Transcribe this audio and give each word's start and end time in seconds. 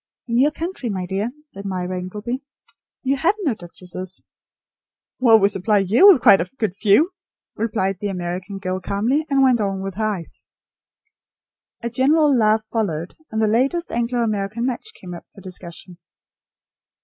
"In 0.27 0.39
your 0.39 0.49
country, 0.49 0.89
my 0.89 1.05
dear," 1.05 1.29
said 1.47 1.63
Myra 1.63 1.99
Ingleby, 1.99 2.41
"you 3.03 3.17
have 3.17 3.35
no 3.43 3.53
duchesses." 3.53 4.23
"Well, 5.19 5.37
we 5.37 5.47
supply 5.47 5.77
you 5.77 6.07
with 6.07 6.23
quite 6.23 6.41
a 6.41 6.49
good 6.57 6.73
few," 6.73 7.13
replied 7.55 7.99
the 7.99 8.07
American 8.07 8.57
girl 8.57 8.79
calmly, 8.79 9.27
and 9.29 9.43
went 9.43 9.61
on 9.61 9.83
with 9.83 9.93
her 9.97 10.03
ice. 10.07 10.47
A 11.83 11.89
general 11.91 12.35
laugh 12.35 12.63
followed; 12.63 13.15
and 13.29 13.39
the 13.39 13.45
latest 13.47 13.91
Anglo 13.91 14.21
American 14.23 14.65
match 14.65 14.87
came 14.95 15.13
up 15.13 15.27
for 15.35 15.41
discussion. 15.41 15.99